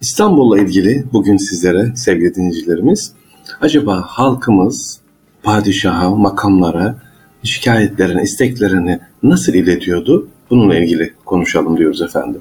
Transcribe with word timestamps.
İstanbul'la 0.00 0.58
ilgili 0.58 1.04
bugün 1.12 1.36
sizlere 1.36 1.96
sevgili 1.96 2.34
dinleyicilerimiz 2.34 3.12
acaba 3.60 4.02
halkımız 4.06 5.00
padişaha, 5.42 6.10
makamlara, 6.10 6.96
şikayetlerini, 7.42 8.22
isteklerini 8.22 9.00
nasıl 9.22 9.54
iletiyordu? 9.54 10.28
Bununla 10.50 10.76
ilgili 10.78 11.14
konuşalım 11.24 11.76
diyoruz 11.76 12.02
efendim. 12.02 12.40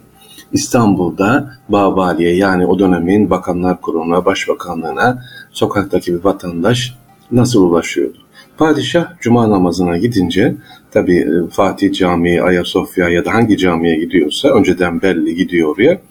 İstanbul'da 0.52 1.54
Babali'ye 1.70 2.36
yani 2.36 2.66
o 2.66 2.80
dönemin 2.80 3.30
Bakanlar 3.30 3.82
Kurulu'na, 3.82 4.26
Başbakanlığına 4.26 5.23
sokaktaki 5.52 6.14
bir 6.14 6.23
vatandaş 6.23 6.96
nasıl 7.32 7.64
ulaşıyordu? 7.64 8.18
Padişah 8.57 9.20
cuma 9.20 9.50
namazına 9.50 9.98
gidince 9.98 10.55
tabi 10.91 11.18
e, 11.18 11.50
Fatih 11.52 11.94
Camii, 11.94 12.41
Ayasofya 12.41 13.10
ya 13.10 13.26
da 13.26 13.34
hangi 13.34 13.57
camiye 13.57 13.96
gidiyorsa 13.96 14.50
önceden 14.50 15.02
belli 15.02 15.36
gidiyor 15.36 15.76
oraya. 15.76 16.02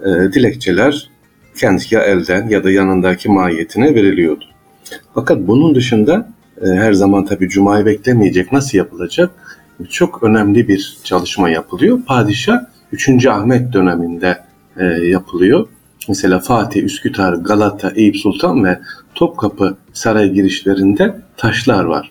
E, 0.00 0.32
dilekçeler 0.32 1.10
kendisi 1.56 1.94
ya 1.94 2.00
elden 2.02 2.48
ya 2.48 2.64
da 2.64 2.70
yanındaki 2.70 3.28
mahiyetine 3.28 3.94
veriliyordu. 3.94 4.44
Fakat 5.14 5.38
bunun 5.38 5.74
dışında 5.74 6.28
e, 6.62 6.66
her 6.66 6.92
zaman 6.92 7.24
tabi 7.24 7.48
cumayı 7.48 7.86
beklemeyecek 7.86 8.52
nasıl 8.52 8.78
yapılacak? 8.78 9.30
Çok 9.90 10.22
önemli 10.22 10.68
bir 10.68 10.98
çalışma 11.04 11.50
yapılıyor. 11.50 12.00
Padişah 12.06 12.60
3. 12.92 13.26
Ahmet 13.26 13.72
döneminde 13.72 14.38
e, 14.76 14.84
yapılıyor. 14.84 15.68
Mesela 16.08 16.38
Fatih, 16.38 16.84
Üsküdar, 16.84 17.32
Galata, 17.32 17.92
Eyüp 17.96 18.16
Sultan 18.16 18.64
ve 18.64 18.78
Topkapı 19.14 19.76
saray 19.92 20.32
girişlerinde 20.32 21.20
taşlar 21.36 21.84
var. 21.84 22.10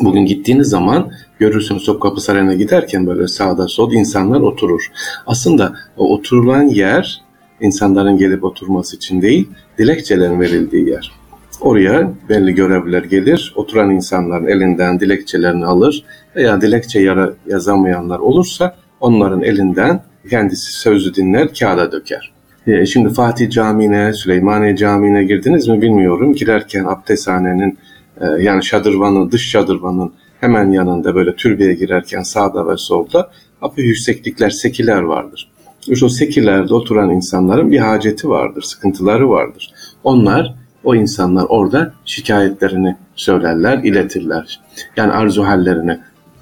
Bugün 0.00 0.26
gittiğiniz 0.26 0.68
zaman 0.68 1.10
görürsünüz 1.38 1.84
Topkapı 1.84 2.20
Sarayı'na 2.20 2.54
giderken 2.54 3.06
böyle 3.06 3.28
sağda 3.28 3.68
sol 3.68 3.92
insanlar 3.92 4.40
oturur. 4.40 4.90
Aslında 5.26 5.72
o 5.96 6.14
oturulan 6.14 6.62
yer 6.62 7.22
insanların 7.60 8.18
gelip 8.18 8.44
oturması 8.44 8.96
için 8.96 9.22
değil, 9.22 9.48
dilekçelerin 9.78 10.40
verildiği 10.40 10.88
yer. 10.88 11.12
Oraya 11.60 12.12
belli 12.28 12.54
görevliler 12.54 13.04
gelir, 13.04 13.52
oturan 13.56 13.90
insanların 13.90 14.46
elinden 14.46 15.00
dilekçelerini 15.00 15.66
alır 15.66 16.04
veya 16.36 16.60
dilekçe 16.60 17.14
yazamayanlar 17.46 18.18
olursa 18.18 18.76
onların 19.00 19.42
elinden 19.42 20.02
kendisi 20.30 20.72
sözü 20.72 21.14
dinler, 21.14 21.54
kağıda 21.54 21.92
döker. 21.92 22.32
E, 22.66 22.86
şimdi 22.86 23.14
Fatih 23.14 23.50
Camii'ne, 23.50 24.12
Süleymaniye 24.12 24.76
Camii'ne 24.76 25.24
girdiniz 25.24 25.68
mi 25.68 25.82
bilmiyorum. 25.82 26.34
Girerken 26.34 26.84
abdesthanenin 26.84 27.78
e, 28.20 28.26
yani 28.42 28.64
şadırvanın, 28.64 29.30
dış 29.30 29.50
şadırvanın 29.50 30.12
hemen 30.40 30.70
yanında 30.70 31.14
böyle 31.14 31.36
türbeye 31.36 31.74
girerken 31.74 32.22
sağda 32.22 32.68
ve 32.68 32.76
solda 32.76 33.30
hafif 33.60 33.84
yükseklikler, 33.84 34.50
sekiler 34.50 35.02
vardır. 35.02 35.50
İşte 35.88 36.06
o 36.06 36.08
sekilerde 36.08 36.74
oturan 36.74 37.10
insanların 37.10 37.70
bir 37.70 37.78
haceti 37.78 38.28
vardır, 38.28 38.62
sıkıntıları 38.62 39.30
vardır. 39.30 39.70
Onlar, 40.04 40.54
o 40.84 40.94
insanlar 40.94 41.46
orada 41.48 41.92
şikayetlerini 42.04 42.96
söylerler, 43.16 43.78
iletirler. 43.78 44.60
Yani 44.96 45.12
arzu 45.12 45.44
hallerini. 45.44 45.98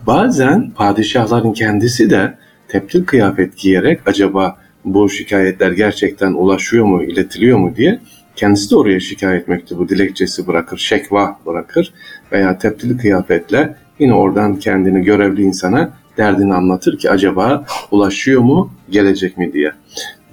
Bazen 0.06 0.70
padişahların 0.70 1.52
kendisi 1.52 2.10
de 2.10 2.34
teptil 2.68 3.04
kıyafet 3.04 3.58
giyerek 3.58 4.00
acaba 4.06 4.56
bu 4.84 5.10
şikayetler 5.10 5.72
gerçekten 5.72 6.32
ulaşıyor 6.32 6.84
mu, 6.84 7.04
iletiliyor 7.04 7.58
mu 7.58 7.76
diye 7.76 8.00
kendisi 8.36 8.70
de 8.70 8.76
oraya 8.76 9.00
şikayet 9.00 9.48
mektubu, 9.48 9.88
dilekçesi 9.88 10.46
bırakır, 10.46 10.78
şekva 10.78 11.38
bırakır 11.46 11.92
veya 12.32 12.58
teptili 12.58 12.96
kıyafetle 12.96 13.76
yine 13.98 14.14
oradan 14.14 14.58
kendini 14.58 15.04
görevli 15.04 15.42
insana 15.42 15.90
derdini 16.16 16.54
anlatır 16.54 16.98
ki 16.98 17.10
acaba 17.10 17.64
ulaşıyor 17.90 18.40
mu, 18.40 18.70
gelecek 18.90 19.38
mi 19.38 19.52
diye. 19.52 19.72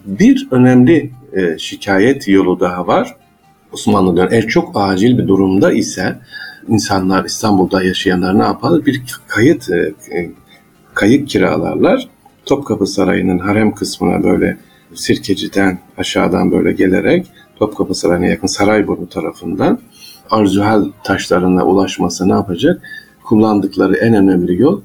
Bir 0.06 0.48
önemli 0.52 1.12
e, 1.34 1.58
şikayet 1.58 2.28
yolu 2.28 2.60
daha 2.60 2.88
var. 2.88 3.16
Osmanlı 3.72 4.18
dönemi 4.18 4.34
eğer 4.34 4.48
çok 4.48 4.72
acil 4.76 5.18
bir 5.18 5.28
durumda 5.28 5.72
ise 5.72 6.16
insanlar 6.68 7.26
İstanbul'da 7.26 7.84
yaşayanlar 7.84 8.40
ne 8.40 8.44
yapar? 8.44 8.86
Bir 8.86 9.04
kayıt 9.28 9.70
e, 9.70 9.94
e 10.18 10.32
kayık 10.94 11.30
kiralarlar 11.30 12.08
Topkapı 12.46 12.88
Sarayı'nın 12.88 13.40
harem 13.40 13.72
kısmına 13.72 14.24
böyle 14.24 14.58
Sirkeci'den 14.96 15.80
aşağıdan 15.98 16.52
böyle 16.52 16.72
gelerek 16.72 17.28
Topkapı 17.56 17.96
Sarayı'na 17.96 18.26
yakın 18.26 18.48
Sarayburnu 18.48 19.10
tarafından 19.10 19.80
Arzuhal 20.30 20.86
taşlarına 21.04 21.66
ulaşması 21.66 22.30
ne 22.30 22.34
yapacak? 22.34 22.82
Kullandıkları 23.24 23.96
en 23.96 24.14
önemli 24.14 24.62
yol 24.62 24.82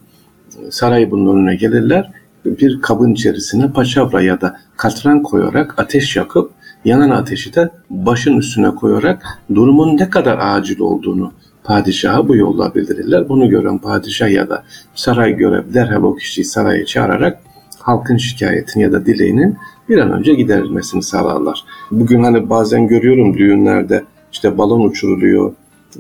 Sarayburnu'nun 0.71 1.37
önüne 1.37 1.55
gelirler. 1.57 2.11
Bir 2.45 2.81
kabın 2.81 3.13
içerisine 3.13 3.73
paçavra 3.73 4.23
ya 4.23 4.41
da 4.41 4.57
katran 4.77 5.23
koyarak 5.23 5.75
ateş 5.79 6.17
yakıp 6.17 6.51
yanan 6.85 7.11
ateşi 7.11 7.55
de 7.55 7.71
başın 7.91 8.37
üstüne 8.37 8.71
koyarak 8.71 9.23
durumun 9.55 9.97
ne 9.97 10.11
kadar 10.11 10.39
acil 10.41 10.81
olduğunu 10.81 11.33
padişaha 11.65 12.29
bu 12.29 12.37
yolla 12.37 12.75
bildirirler. 12.75 13.29
Bunu 13.29 13.49
gören 13.49 13.79
padişah 13.79 14.31
ya 14.31 14.49
da 14.49 14.65
saray 14.95 15.37
görev 15.37 15.75
derhal 15.75 16.03
o 16.03 16.15
kişiyi 16.15 16.45
saraya 16.45 16.85
çağırarak 16.85 17.39
halkın 17.79 18.17
şikayetini 18.17 18.83
ya 18.83 18.93
da 18.93 19.07
dileğinin 19.07 19.57
bir 19.89 19.99
an 19.99 20.13
önce 20.13 20.35
giderilmesini 20.35 21.03
sağlarlar. 21.03 21.65
Bugün 21.91 22.23
hani 22.23 22.51
bazen 22.51 22.87
görüyorum 22.87 23.39
düğünlerde 23.39 24.05
işte 24.33 24.59
balon 24.59 24.89
uçuruluyor, 24.89 25.53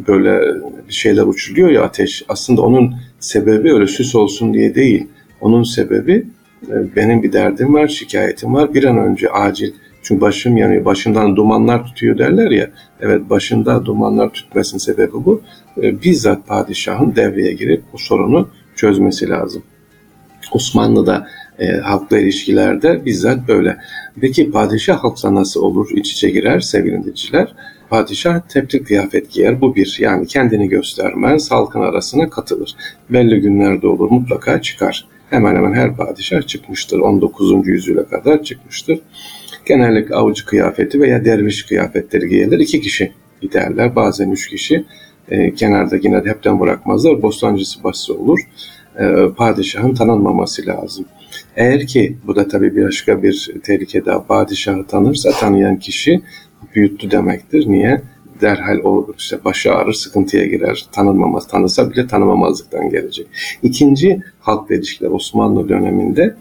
böyle 0.09 0.61
şeyler 0.89 1.23
uçuluyor 1.23 1.71
ya 1.71 1.83
ateş. 1.83 2.23
Aslında 2.29 2.63
onun 2.63 2.95
sebebi 3.21 3.75
öyle 3.75 3.87
süs 3.87 4.15
olsun 4.15 4.55
diye 4.55 4.75
değil. 4.75 5.07
Onun 5.41 5.63
sebebi 5.63 6.27
e, 6.69 6.97
benim 6.97 7.23
bir 7.23 7.33
derdim 7.33 7.75
var, 7.75 7.89
şikayetim 7.89 8.55
var. 8.55 8.75
Bir 8.75 8.85
an 8.85 8.99
önce 8.99 9.31
acil 9.31 9.73
çünkü 10.03 10.21
başım 10.21 10.57
yanıyor, 10.57 10.85
başından 10.85 11.37
dumanlar 11.37 11.87
tutuyor 11.87 12.19
derler 12.19 12.51
ya. 12.51 12.71
Evet 13.01 13.31
başında 13.31 13.85
dumanlar 13.85 14.33
tutmasının 14.33 14.79
sebebi 14.79 15.13
bu. 15.13 15.43
E, 15.83 16.03
bizzat 16.03 16.47
padişahın 16.47 17.17
devreye 17.17 17.53
girip 17.53 17.83
bu 17.93 17.99
sorunu 17.99 18.49
çözmesi 18.77 19.29
lazım. 19.29 19.63
Osmanlı'da 20.53 21.27
e, 21.59 21.67
halkla 21.67 22.19
ilişkilerde 22.19 23.05
bizzat 23.05 23.49
böyle. 23.49 23.77
Peki 24.21 24.51
padişah 24.51 25.05
halkla 25.05 25.35
nasıl 25.35 25.63
olur, 25.63 25.89
iç 25.95 26.13
içe 26.13 26.31
girer 26.31 26.61
sevgili 26.61 26.99
dinleyiciler? 26.99 27.55
Padişah 27.91 28.41
teplik 28.49 28.87
kıyafet 28.87 29.31
giyer. 29.31 29.61
Bu 29.61 29.77
bir. 29.77 29.97
Yani 30.01 30.27
kendini 30.27 30.69
göstermez, 30.69 31.51
halkın 31.51 31.81
arasına 31.81 32.31
katılır. 32.31 32.77
Belli 33.11 33.41
günlerde 33.41 33.87
olur 33.87 34.11
mutlaka 34.11 34.63
çıkar. 34.63 35.07
Hemen 35.31 35.57
hemen 35.57 35.73
her 35.73 35.97
padişah 35.97 36.43
çıkmıştır. 36.47 36.99
19. 36.99 37.67
yüzyıla 37.69 38.09
kadar 38.09 38.43
çıkmıştır. 38.43 38.99
Genellikle 39.67 40.15
avcı 40.15 40.45
kıyafeti 40.47 41.01
veya 41.01 41.25
derviş 41.25 41.63
kıyafetleri 41.63 42.29
giyilir. 42.29 42.59
İki 42.59 42.81
kişi 42.81 43.13
giderler. 43.41 43.97
Bazen 43.97 44.31
üç 44.31 44.49
kişi. 44.49 44.85
E, 45.29 45.55
kenarda 45.55 45.97
yine 45.97 46.17
hepten 46.25 46.61
bırakmazlar. 46.61 47.23
Bostancısı 47.23 47.85
bası 47.85 48.15
olur. 48.15 48.39
E, 48.99 49.15
padişahın 49.37 49.95
tanınmaması 49.95 50.67
lazım. 50.67 51.05
Eğer 51.57 51.87
ki 51.87 52.17
bu 52.27 52.37
da 52.37 52.49
tabii 52.49 52.77
bir 52.77 52.87
başka 52.87 53.23
bir 53.23 53.51
tehlike 53.63 54.05
daha 54.05 54.27
padişahı 54.27 54.87
tanırsa 54.87 55.31
tanıyan 55.31 55.77
kişi 55.77 56.21
büyüttü 56.75 57.11
demektir. 57.11 57.65
Niye? 57.69 58.03
Derhal 58.41 58.79
o 58.85 59.07
işte 59.19 59.45
başı 59.45 59.75
ağrır, 59.75 59.93
sıkıntıya 59.93 60.47
girer. 60.47 60.87
Tanınmamaz, 60.93 61.49
tanısa 61.49 61.91
bile 61.91 62.07
tanımamazlıktan 62.07 62.91
gelecek. 62.91 63.27
İkinci 63.63 64.23
halk 64.41 64.71
ilişkiler 64.71 65.11
Osmanlı 65.11 65.69
döneminde 65.69 66.37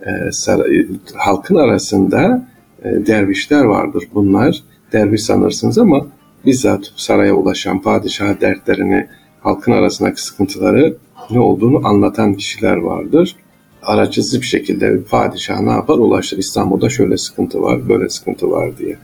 e, 0.00 0.32
saray, 0.32 0.86
halkın 1.14 1.54
arasında 1.54 2.48
e, 2.84 3.06
dervişler 3.06 3.64
vardır. 3.64 4.04
Bunlar 4.14 4.62
derviş 4.92 5.22
sanırsınız 5.22 5.78
ama 5.78 6.06
bizzat 6.46 6.92
saraya 6.96 7.34
ulaşan 7.34 7.82
padişah 7.82 8.40
dertlerini, 8.40 9.06
halkın 9.40 9.72
arasındaki 9.72 10.22
sıkıntıları 10.22 10.96
ne 11.30 11.40
olduğunu 11.40 11.86
anlatan 11.88 12.34
kişiler 12.34 12.76
vardır 12.76 13.36
aracısız 13.82 14.40
bir 14.40 14.46
şekilde 14.46 15.02
padişah 15.02 15.60
ne 15.60 15.70
yapar? 15.70 15.94
Ulaştır. 15.94 16.38
İstanbul'da 16.38 16.88
şöyle 16.88 17.18
sıkıntı 17.18 17.62
var, 17.62 17.88
böyle 17.88 18.08
sıkıntı 18.08 18.50
var 18.50 18.78
diye. 18.78 18.98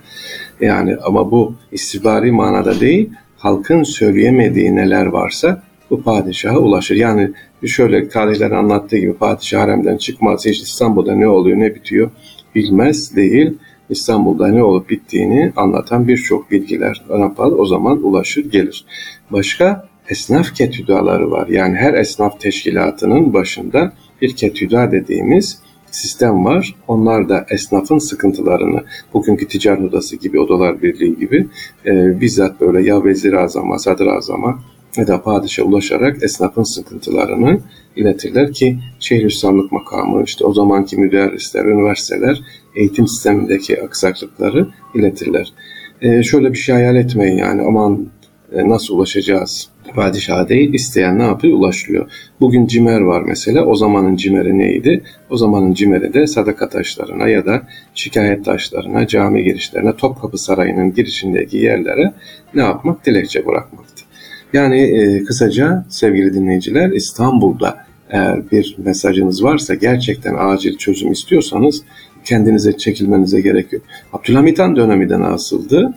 Yani 0.61 0.97
ama 0.97 1.31
bu 1.31 1.55
istihbari 1.73 2.33
manada 2.33 2.81
değil, 2.81 3.11
halkın 3.37 3.83
söyleyemediği 3.83 4.77
neler 4.77 5.07
varsa 5.07 5.63
bu 5.91 6.03
padişaha 6.03 6.59
ulaşır. 6.59 6.97
Yani 6.97 7.31
şöyle 7.67 8.09
tarihler 8.09 8.51
anlattığı 8.51 8.97
gibi 8.97 9.15
padişah 9.15 9.61
haremden 9.61 9.97
çıkmaz, 9.97 10.47
hiç 10.47 10.63
İstanbul'da 10.63 11.15
ne 11.15 11.29
oluyor 11.29 11.59
ne 11.59 11.75
bitiyor 11.75 12.11
bilmez 12.55 13.17
değil. 13.17 13.55
İstanbul'da 13.91 14.49
ne 14.49 14.63
olup 14.63 14.91
bittiğini 14.91 15.53
anlatan 15.57 16.09
birçok 16.09 16.51
bilgiler 16.51 17.05
yapar? 17.11 17.53
O 17.53 17.67
zaman 17.67 18.05
ulaşır 18.05 18.51
gelir. 18.51 18.85
Başka 19.31 19.89
esnaf 20.09 20.55
ketüdaları 20.55 21.31
var. 21.31 21.49
Yani 21.49 21.77
her 21.77 21.95
esnaf 21.95 22.41
teşkilatının 22.41 23.35
başında 23.35 23.93
bir 24.23 24.37
ketüda 24.37 24.93
dediğimiz 24.93 25.59
sistem 25.91 26.45
var. 26.45 26.75
Onlar 26.89 27.29
da 27.29 27.47
esnafın 27.51 27.99
sıkıntılarını, 27.99 28.85
bugünkü 29.15 29.49
ticaret 29.49 29.83
odası 29.83 30.17
gibi, 30.17 30.41
odalar 30.41 30.83
birliği 30.83 31.17
gibi 31.17 31.47
e, 31.87 32.21
bizzat 32.21 32.61
böyle 32.61 32.89
ya 32.89 33.05
vezir 33.05 33.33
azama, 33.33 33.79
sadır 33.79 34.07
azama 34.07 34.63
ya 34.97 35.07
da 35.07 35.23
padişaha 35.23 35.67
ulaşarak 35.67 36.23
esnafın 36.23 36.63
sıkıntılarını 36.63 37.61
iletirler 37.97 38.53
ki 38.53 38.79
Şeyhülislamlık 39.01 39.73
makamı, 39.73 40.23
işte 40.25 40.45
o 40.45 40.55
zamanki 40.55 40.97
müderrisler, 40.97 41.65
üniversiteler 41.65 42.43
eğitim 42.75 43.09
sistemindeki 43.09 43.83
aksaklıkları 43.83 44.69
iletirler. 44.95 45.53
E, 46.03 46.23
şöyle 46.23 46.53
bir 46.53 46.59
şey 46.59 46.75
hayal 46.75 46.97
etmeyin 46.97 47.39
yani 47.39 47.63
aman 47.63 48.07
e, 48.53 48.69
nasıl 48.69 48.95
ulaşacağız? 48.95 49.69
Padişah 49.95 50.49
değil, 50.49 50.75
isteyen 50.75 51.19
ne 51.19 51.23
yapıyor? 51.23 51.59
Ulaşılıyor. 51.59 52.11
Bugün 52.41 52.67
cimer 52.67 53.01
var 53.01 53.23
mesela. 53.27 53.65
O 53.65 53.75
zamanın 53.75 54.17
cimeri 54.17 54.59
neydi? 54.59 55.03
O 55.31 55.37
zamanın 55.37 55.75
cimeri 55.75 56.15
de 56.15 56.27
sadaka 56.27 56.69
taşlarına 56.69 57.29
ya 57.29 57.47
da 57.47 57.63
şikayet 57.95 58.45
taşlarına, 58.45 59.07
cami 59.07 59.45
girişlerine, 59.45 59.97
Topkapı 59.97 60.39
Sarayı'nın 60.39 60.95
girişindeki 60.95 61.57
yerlere 61.57 62.13
ne 62.55 62.63
yapmak? 62.63 63.07
Dilekçe 63.07 63.47
bırakmaktı. 63.47 64.03
Yani 64.53 64.81
e, 64.81 65.25
kısaca 65.25 65.85
sevgili 65.89 66.35
dinleyiciler 66.35 66.91
İstanbul'da 66.91 67.87
eğer 68.11 68.51
bir 68.51 68.77
mesajınız 68.79 69.45
varsa 69.45 69.75
gerçekten 69.75 70.35
acil 70.39 70.77
çözüm 70.77 71.13
istiyorsanız 71.13 71.83
kendinize 72.25 72.77
çekilmenize 72.77 73.41
gerek 73.41 73.73
yok. 73.73 73.83
Abdülhamit 74.13 74.59
Han 74.59 74.77
dönemi 74.77 75.09
de? 75.09 75.93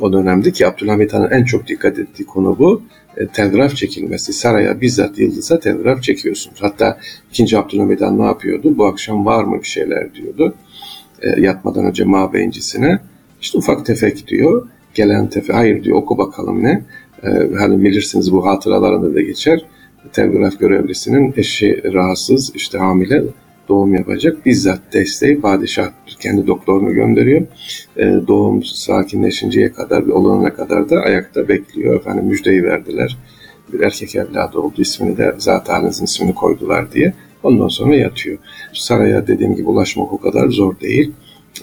O 0.00 0.12
dönemde 0.12 0.50
ki 0.50 0.66
Abdülhamit 0.66 1.12
Han'ın 1.12 1.30
en 1.30 1.44
çok 1.44 1.66
dikkat 1.66 1.98
ettiği 1.98 2.26
konu 2.26 2.58
bu. 2.58 2.82
E, 3.16 3.26
telgraf 3.26 3.76
çekilmesi. 3.76 4.32
Saraya 4.32 4.80
bizzat 4.80 5.18
Yıldız'a 5.18 5.60
telgraf 5.60 6.02
çekiyorsunuz. 6.02 6.58
Hatta 6.60 6.98
2. 7.30 7.58
Abdülhamit 7.58 8.00
Han 8.00 8.18
ne 8.18 8.24
yapıyordu? 8.24 8.78
Bu 8.78 8.86
akşam 8.86 9.26
var 9.26 9.44
mı 9.44 9.58
bir 9.62 9.68
şeyler 9.68 10.14
diyordu. 10.14 10.54
E, 11.22 11.40
yatmadan 11.40 11.84
önce 11.84 12.04
mabeyincisine. 12.04 12.98
İşte 13.40 13.58
ufak 13.58 13.86
tefek 13.86 14.26
diyor. 14.28 14.68
Gelen 14.94 15.30
tefe 15.30 15.52
hayır 15.52 15.84
diyor 15.84 15.96
oku 15.98 16.18
bakalım 16.18 16.62
ne. 16.62 16.82
E, 17.22 17.28
hani 17.58 17.84
bilirsiniz 17.84 18.32
bu 18.32 18.46
hatıralarında 18.46 19.14
da 19.14 19.20
geçer. 19.20 19.66
Telgraf 20.12 20.58
görevlisinin 20.58 21.34
eşi 21.36 21.82
rahatsız 21.94 22.52
işte 22.54 22.78
hamile 22.78 23.22
doğum 23.68 23.94
yapacak. 23.94 24.46
Bizzat 24.46 24.80
desteği 24.92 25.40
padişah 25.40 25.90
kendi 26.20 26.46
doktorunu 26.46 26.94
gönderiyor. 26.94 27.42
E, 27.96 28.04
doğum 28.28 28.64
sakinleşinceye 28.64 29.72
kadar, 29.72 30.02
olana 30.02 30.54
kadar 30.54 30.90
da 30.90 31.00
ayakta 31.00 31.48
bekliyor. 31.48 31.94
Efendim 31.94 32.24
müjdeyi 32.24 32.64
verdiler. 32.64 33.16
Bir 33.72 33.80
erkek 33.80 34.16
evladı 34.16 34.58
oldu. 34.58 34.82
ismini 34.82 35.16
de 35.16 35.34
zaten 35.38 35.86
ismini 35.86 36.34
koydular 36.34 36.92
diye. 36.92 37.12
Ondan 37.42 37.68
sonra 37.68 37.96
yatıyor. 37.96 38.38
Saraya 38.72 39.26
dediğim 39.26 39.56
gibi 39.56 39.68
ulaşmak 39.68 40.12
o 40.12 40.20
kadar 40.20 40.48
zor 40.48 40.80
değil. 40.80 41.12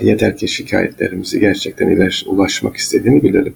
Yeter 0.01 0.37
ki 0.37 0.47
şikayetlerimizi 0.47 1.39
gerçekten 1.39 2.09
ulaşmak 2.27 2.75
istediğini 2.75 3.23
bilelim. 3.23 3.53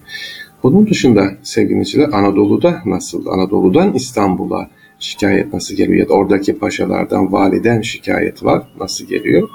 Bunun 0.64 0.88
dışında 0.88 1.34
sevgili 1.44 2.06
Anadolu'da 2.06 2.82
nasıl? 2.86 3.28
Anadolu'dan 3.28 3.94
İstanbul'a 3.94 4.70
şikayet 5.00 5.54
nasıl 5.54 5.76
geliyor? 5.76 6.00
Ya 6.00 6.10
da 6.10 6.14
oradaki 6.14 6.60
paşalardan 6.60 7.32
validen 7.32 7.82
şikayet 7.82 8.44
var 8.44 8.64
nasıl 8.80 9.06
geliyor? 9.06 9.50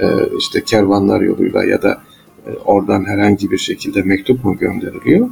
Ee, 0.00 0.06
işte 0.38 0.64
kervanlar 0.64 1.20
yoluyla 1.20 1.64
ya 1.64 1.82
da 1.82 2.02
e, 2.46 2.50
oradan 2.64 3.04
herhangi 3.04 3.50
bir 3.50 3.58
şekilde 3.58 4.02
mektup 4.02 4.44
mu 4.44 4.58
gönderiliyor? 4.58 5.28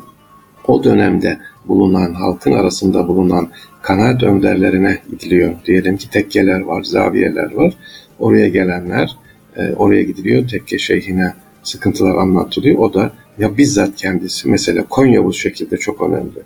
O 0.68 0.84
dönemde 0.84 1.38
bulunan 1.68 2.14
halkın 2.14 2.52
arasında 2.52 3.08
bulunan 3.08 3.48
kanaat 3.82 4.22
önderlerine 4.22 4.98
gidiliyor. 5.10 5.54
Diyelim 5.66 5.96
ki 5.96 6.10
tekkeler 6.10 6.60
var 6.60 6.82
zaviyeler 6.82 7.52
var. 7.52 7.74
Oraya 8.18 8.48
gelenler 8.48 9.16
e, 9.56 9.72
oraya 9.72 10.02
gidiliyor. 10.02 10.48
Tekke 10.48 10.78
şeyhine 10.78 11.34
sıkıntılar 11.62 12.16
anlatılıyor. 12.16 12.78
O 12.78 12.94
da 12.94 13.12
ya 13.38 13.58
bizzat 13.58 13.96
kendisi 13.96 14.48
mesela 14.48 14.84
Konya 14.88 15.24
bu 15.24 15.32
şekilde 15.32 15.76
çok 15.76 16.02
önemli. 16.02 16.42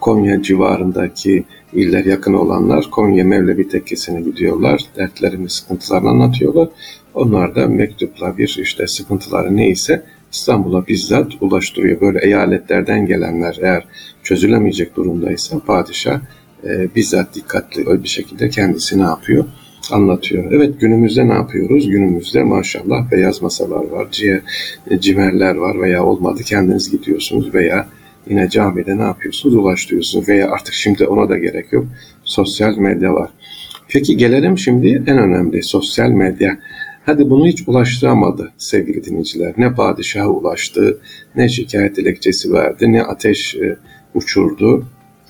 Konya 0.00 0.42
civarındaki 0.42 1.44
iller 1.72 2.04
yakın 2.04 2.32
olanlar 2.32 2.90
Konya 2.90 3.24
Mevlevi 3.24 3.68
Tekkesi'ne 3.68 4.20
gidiyorlar. 4.20 4.84
Dertlerini, 4.96 5.50
sıkıntılarını 5.50 6.08
anlatıyorlar. 6.08 6.68
Onlar 7.14 7.54
da 7.54 7.66
mektupla 7.66 8.38
bir 8.38 8.58
işte 8.62 8.86
sıkıntıları 8.86 9.56
neyse 9.56 10.02
İstanbul'a 10.32 10.86
bizzat 10.86 11.32
ulaştırıyor. 11.40 12.00
Böyle 12.00 12.18
eyaletlerden 12.26 13.06
gelenler 13.06 13.58
eğer 13.62 13.84
çözülemeyecek 14.22 14.96
durumdaysa 14.96 15.58
padişah 15.58 16.20
e, 16.64 16.94
bizzat 16.94 17.34
dikkatli 17.34 18.02
bir 18.02 18.08
şekilde 18.08 18.48
kendisi 18.48 18.98
ne 18.98 19.02
yapıyor? 19.02 19.44
anlatıyor. 19.92 20.52
Evet 20.52 20.80
günümüzde 20.80 21.28
ne 21.28 21.32
yapıyoruz? 21.32 21.90
Günümüzde 21.90 22.42
maşallah 22.42 23.10
beyaz 23.10 23.42
masalar 23.42 23.84
var, 23.84 24.08
cimerler 25.00 25.54
var 25.54 25.80
veya 25.80 26.04
olmadı 26.04 26.42
kendiniz 26.42 26.90
gidiyorsunuz 26.90 27.54
veya 27.54 27.86
yine 28.26 28.48
camide 28.48 28.98
ne 28.98 29.02
yapıyorsunuz? 29.02 29.54
Ulaştırıyorsunuz 29.56 30.28
veya 30.28 30.50
artık 30.50 30.74
şimdi 30.74 31.06
ona 31.06 31.28
da 31.28 31.38
gerek 31.38 31.72
yok. 31.72 31.86
Sosyal 32.24 32.76
medya 32.76 33.14
var. 33.14 33.30
Peki 33.88 34.16
gelelim 34.16 34.58
şimdi 34.58 35.04
en 35.06 35.18
önemli 35.18 35.62
sosyal 35.62 36.08
medya. 36.08 36.58
Hadi 37.06 37.30
bunu 37.30 37.46
hiç 37.46 37.68
ulaştıramadı 37.68 38.52
sevgili 38.58 39.04
dinleyiciler. 39.04 39.54
Ne 39.56 39.74
padişaha 39.74 40.28
ulaştı, 40.28 40.98
ne 41.36 41.48
şikayet 41.48 41.96
dilekçesi 41.96 42.52
verdi, 42.52 42.92
ne 42.92 43.02
ateş 43.02 43.54
e, 43.54 43.76
uçurdu. 44.14 44.86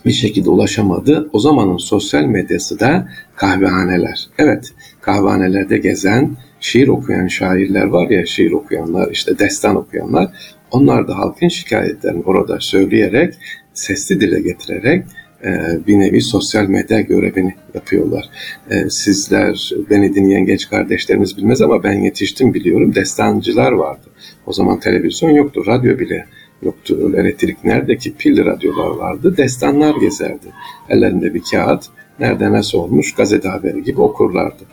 Bir 0.06 0.12
şekilde 0.12 0.50
ulaşamadı. 0.50 1.28
O 1.32 1.38
zamanın 1.38 1.76
sosyal 1.76 2.25
medyası 2.25 2.81
da 2.81 3.08
kahvehaneler. 3.37 4.28
Evet, 4.38 4.72
kahvehanelerde 5.00 5.78
gezen, 5.78 6.37
şiir 6.60 6.88
okuyan 6.88 7.26
şairler 7.26 7.84
var 7.84 8.10
ya, 8.10 8.26
şiir 8.26 8.52
okuyanlar, 8.52 9.10
işte 9.10 9.38
destan 9.38 9.76
okuyanlar. 9.76 10.31
Onlar 10.70 11.08
da 11.08 11.19
halkın 11.19 11.49
şikayetlerini 11.49 12.22
orada 12.22 12.61
söyleyerek, 12.61 13.34
sesli 13.75 14.20
dile 14.20 14.40
getirerek 14.40 15.05
e, 15.44 15.50
bir 15.87 15.99
nevi 15.99 16.20
sosyal 16.20 16.67
medya 16.67 17.00
görevini 17.00 17.55
yapıyorlar. 17.75 18.25
E, 18.70 18.90
sizler, 18.90 19.72
beni 19.90 20.14
dinleyen 20.14 20.46
genç 20.46 20.69
kardeşlerimiz 20.69 21.37
bilmez 21.37 21.62
ama 21.62 21.82
ben 21.82 21.93
yetiştim 21.93 22.55
biliyorum. 22.55 22.94
Destancılar 22.94 23.72
vardı. 23.72 24.06
O 24.46 24.52
zaman 24.52 24.81
televizyon 24.81 25.31
yoktu, 25.31 25.64
radyo 25.67 25.99
bile 25.99 26.26
yoktu. 26.62 27.12
Elektrik 27.16 27.64
nerede 27.64 27.96
ki 27.96 28.14
pil 28.19 28.44
radyolar 28.44 28.90
vardı. 28.90 29.37
Destanlar 29.37 29.94
gezerdi. 30.00 30.46
Ellerinde 30.88 31.34
bir 31.34 31.43
kağıt, 31.50 31.84
nerede 32.20 32.52
nasıl 32.52 32.78
olmuş 32.78 33.14
gazete 33.14 33.49
haberi 33.49 33.82
gibi 33.82 34.00
okurlardı. 34.00 34.64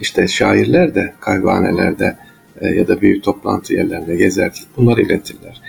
İşte 0.00 0.28
şairler 0.28 0.94
de 0.94 1.14
kahvehanelerde 1.20 2.04
e, 2.04 2.29
ya 2.74 2.88
da 2.88 3.00
büyük 3.00 3.24
toplantı 3.24 3.74
yerlerinde 3.74 4.16
gezerken 4.16 4.64
bunları 4.76 5.02
iletirler. 5.02 5.60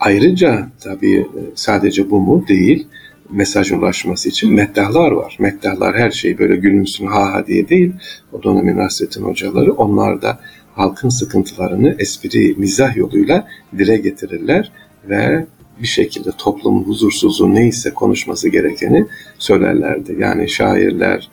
Ayrıca 0.00 0.68
tabii 0.80 1.16
e, 1.16 1.26
sadece 1.54 2.10
bu 2.10 2.20
mu 2.20 2.44
değil, 2.48 2.86
mesaj 3.30 3.72
ulaşması 3.72 4.28
için 4.28 4.54
meddahlar 4.54 5.10
var. 5.10 5.36
Meddahlar 5.40 5.96
her 5.96 6.10
şeyi 6.10 6.38
böyle 6.38 6.56
gülümsün 6.56 7.06
ha 7.06 7.32
ha 7.32 7.46
diye 7.46 7.68
değil. 7.68 7.92
O 8.32 8.42
dönemin 8.42 8.76
Nasrettin 8.76 9.22
hocaları 9.22 9.72
onlar 9.72 10.22
da 10.22 10.40
halkın 10.74 11.08
sıkıntılarını 11.08 11.96
espri, 11.98 12.54
mizah 12.58 12.96
yoluyla 12.96 13.48
dile 13.78 13.96
getirirler 13.96 14.72
ve 15.08 15.46
bir 15.82 15.86
şekilde 15.86 16.30
toplumun 16.38 16.82
huzursuzluğu 16.82 17.54
neyse 17.54 17.90
konuşması 17.90 18.48
gerekeni 18.48 19.06
söylerlerdi. 19.38 20.16
Yani 20.18 20.48
şairler, 20.48 21.30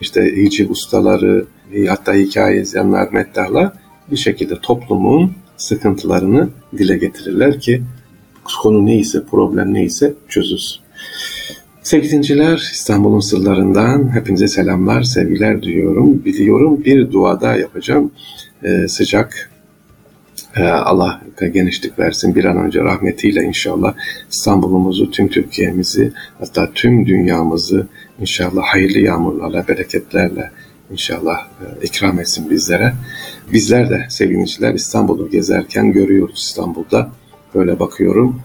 işte 0.00 0.36
hiciv 0.36 0.70
ustaları, 0.70 1.46
hatta 1.88 2.14
hikaye 2.14 2.56
yazanlar, 2.56 3.12
meddahlar 3.12 3.72
bir 4.10 4.16
şekilde 4.16 4.60
toplumun 4.60 5.32
sıkıntılarını 5.56 6.48
dile 6.78 6.96
getirirler 6.96 7.60
ki 7.60 7.82
konu 8.62 8.86
neyse, 8.86 9.22
problem 9.30 9.74
neyse 9.74 10.14
çözülsün. 10.28 10.80
Sevgili 11.82 12.20
İstanbul'un 12.72 13.20
sırlarından 13.20 14.14
hepinize 14.14 14.48
selamlar, 14.48 15.02
sevgiler 15.02 15.62
duyuyorum. 15.62 16.24
Biliyorum 16.24 16.84
bir 16.84 17.12
duada 17.12 17.56
yapacağım. 17.56 18.10
Ee, 18.62 18.88
sıcak 18.88 19.50
ee, 20.56 20.62
Allah 20.62 21.20
genişlik 21.52 21.98
versin 21.98 22.34
bir 22.34 22.44
an 22.44 22.56
önce 22.56 22.80
rahmetiyle 22.80 23.42
inşallah 23.42 23.94
İstanbul'umuzu, 24.30 25.10
tüm 25.10 25.28
Türkiye'mizi 25.28 26.12
hatta 26.38 26.70
tüm 26.74 27.06
dünyamızı 27.06 27.86
inşallah 28.20 28.62
hayırlı 28.62 28.98
yağmurlarla, 28.98 29.68
bereketlerle 29.68 30.50
inşallah 30.90 31.38
e, 31.38 31.86
ikram 31.86 32.20
etsin 32.20 32.50
bizlere. 32.50 32.94
Bizler 33.52 33.90
de 33.90 34.06
sevgiliciler 34.08 34.74
İstanbul'u 34.74 35.30
gezerken 35.30 35.92
görüyoruz 35.92 36.38
İstanbul'da. 36.38 37.10
Böyle 37.54 37.80
bakıyorum. 37.80 38.40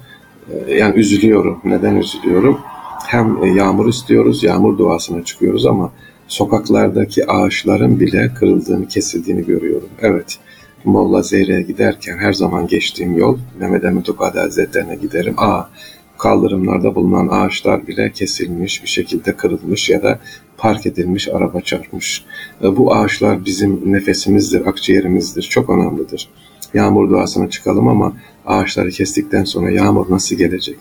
E, 0.67 0.73
yani 0.73 0.99
üzülüyorum. 0.99 1.61
Neden 1.63 1.95
üzülüyorum? 1.95 2.59
Hem 3.07 3.43
e, 3.43 3.47
yağmur 3.47 3.89
istiyoruz, 3.89 4.43
yağmur 4.43 4.77
duasına 4.77 5.23
çıkıyoruz 5.23 5.65
ama 5.65 5.91
sokaklardaki 6.27 7.31
ağaçların 7.31 7.99
bile 7.99 8.33
kırıldığını, 8.33 8.87
kesildiğini 8.87 9.45
görüyorum. 9.45 9.89
Evet, 10.01 10.39
Molla 10.85 11.21
Zeyre'ye 11.21 11.61
giderken 11.61 12.17
her 12.17 12.33
zaman 12.33 12.67
geçtiğim 12.67 13.17
yol 13.17 13.37
Mehmet 13.59 13.83
Emin 13.83 14.01
Tokadi 14.01 14.39
Hazretlerine 14.39 14.95
giderim. 14.95 15.33
Aa, 15.37 15.63
kaldırımlarda 16.19 16.95
bulunan 16.95 17.27
ağaçlar 17.31 17.87
bile 17.87 18.11
kesilmiş, 18.11 18.83
bir 18.83 18.87
şekilde 18.87 19.37
kırılmış 19.37 19.89
ya 19.89 20.03
da 20.03 20.19
park 20.57 20.85
edilmiş, 20.85 21.27
araba 21.27 21.61
çarpmış. 21.61 22.25
E, 22.63 22.77
bu 22.77 22.95
ağaçlar 22.95 23.45
bizim 23.45 23.93
nefesimizdir, 23.93 24.65
akciğerimizdir, 24.65 25.41
çok 25.41 25.69
önemlidir. 25.69 26.29
Yağmur 26.73 27.09
duasına 27.09 27.49
çıkalım 27.49 27.87
ama 27.87 28.13
ağaçları 28.45 28.89
kestikten 28.89 29.43
sonra 29.43 29.71
yağmur 29.71 30.09
nasıl 30.09 30.35
gelecek? 30.35 30.77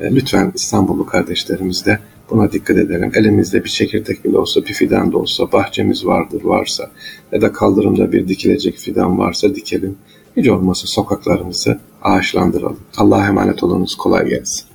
E, 0.00 0.14
lütfen 0.14 0.52
İstanbullu 0.54 1.06
kardeşlerimiz 1.06 1.86
de 1.86 1.98
Buna 2.30 2.52
dikkat 2.52 2.76
edelim. 2.76 3.12
Elimizde 3.14 3.64
bir 3.64 3.68
çekirdek 3.68 4.24
bile 4.24 4.38
olsa, 4.38 4.60
bir 4.60 4.74
fidan 4.74 5.12
da 5.12 5.18
olsa, 5.18 5.52
bahçemiz 5.52 6.06
vardır, 6.06 6.44
varsa 6.44 6.90
ya 7.32 7.40
da 7.40 7.52
kaldırımda 7.52 8.12
bir 8.12 8.28
dikilecek 8.28 8.76
fidan 8.76 9.18
varsa 9.18 9.54
dikelim. 9.54 9.96
Hiç 10.36 10.48
olmazsa 10.48 10.86
sokaklarımızı 10.86 11.78
ağaçlandıralım. 12.02 12.80
Allah'a 12.96 13.26
emanet 13.26 13.62
olunuz. 13.62 13.96
Kolay 13.96 14.28
gelsin. 14.28 14.66